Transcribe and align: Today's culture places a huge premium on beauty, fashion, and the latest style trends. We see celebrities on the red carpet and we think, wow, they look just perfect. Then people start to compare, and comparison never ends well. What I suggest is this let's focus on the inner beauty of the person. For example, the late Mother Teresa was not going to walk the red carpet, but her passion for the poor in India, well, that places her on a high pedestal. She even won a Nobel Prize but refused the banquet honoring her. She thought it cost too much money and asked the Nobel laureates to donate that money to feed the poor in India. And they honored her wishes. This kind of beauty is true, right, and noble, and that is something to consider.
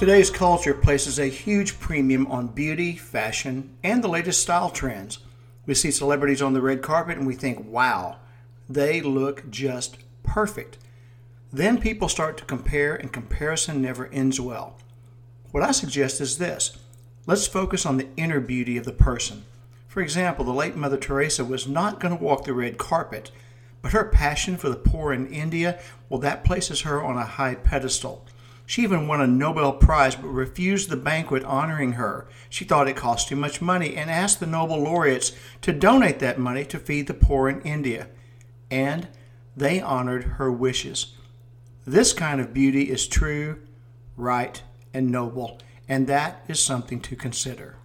Today's 0.00 0.30
culture 0.30 0.72
places 0.72 1.18
a 1.18 1.26
huge 1.26 1.78
premium 1.78 2.26
on 2.28 2.46
beauty, 2.46 2.96
fashion, 2.96 3.76
and 3.84 4.02
the 4.02 4.08
latest 4.08 4.40
style 4.40 4.70
trends. 4.70 5.18
We 5.66 5.74
see 5.74 5.90
celebrities 5.90 6.40
on 6.40 6.54
the 6.54 6.62
red 6.62 6.80
carpet 6.80 7.18
and 7.18 7.26
we 7.26 7.34
think, 7.34 7.66
wow, 7.68 8.16
they 8.66 9.02
look 9.02 9.50
just 9.50 9.98
perfect. 10.22 10.78
Then 11.52 11.78
people 11.78 12.08
start 12.08 12.38
to 12.38 12.46
compare, 12.46 12.94
and 12.94 13.12
comparison 13.12 13.82
never 13.82 14.06
ends 14.06 14.40
well. 14.40 14.78
What 15.50 15.62
I 15.62 15.72
suggest 15.72 16.18
is 16.22 16.38
this 16.38 16.78
let's 17.26 17.46
focus 17.46 17.84
on 17.84 17.98
the 17.98 18.08
inner 18.16 18.40
beauty 18.40 18.78
of 18.78 18.86
the 18.86 18.92
person. 18.92 19.44
For 19.86 20.00
example, 20.00 20.46
the 20.46 20.54
late 20.54 20.76
Mother 20.76 20.96
Teresa 20.96 21.44
was 21.44 21.68
not 21.68 22.00
going 22.00 22.16
to 22.16 22.24
walk 22.24 22.44
the 22.44 22.54
red 22.54 22.78
carpet, 22.78 23.30
but 23.82 23.92
her 23.92 24.04
passion 24.04 24.56
for 24.56 24.70
the 24.70 24.76
poor 24.76 25.12
in 25.12 25.26
India, 25.26 25.78
well, 26.08 26.20
that 26.20 26.42
places 26.42 26.80
her 26.80 27.02
on 27.02 27.18
a 27.18 27.26
high 27.26 27.54
pedestal. 27.54 28.24
She 28.70 28.84
even 28.84 29.08
won 29.08 29.20
a 29.20 29.26
Nobel 29.26 29.72
Prize 29.72 30.14
but 30.14 30.28
refused 30.28 30.90
the 30.90 30.96
banquet 30.96 31.42
honoring 31.42 31.94
her. 31.94 32.28
She 32.48 32.64
thought 32.64 32.86
it 32.86 32.94
cost 32.94 33.26
too 33.26 33.34
much 33.34 33.60
money 33.60 33.96
and 33.96 34.08
asked 34.08 34.38
the 34.38 34.46
Nobel 34.46 34.78
laureates 34.78 35.32
to 35.62 35.72
donate 35.72 36.20
that 36.20 36.38
money 36.38 36.64
to 36.66 36.78
feed 36.78 37.08
the 37.08 37.14
poor 37.14 37.48
in 37.48 37.62
India. 37.62 38.06
And 38.70 39.08
they 39.56 39.80
honored 39.80 40.22
her 40.38 40.52
wishes. 40.52 41.16
This 41.84 42.12
kind 42.12 42.40
of 42.40 42.54
beauty 42.54 42.88
is 42.88 43.08
true, 43.08 43.58
right, 44.16 44.62
and 44.94 45.10
noble, 45.10 45.58
and 45.88 46.06
that 46.06 46.44
is 46.46 46.62
something 46.62 47.00
to 47.00 47.16
consider. 47.16 47.79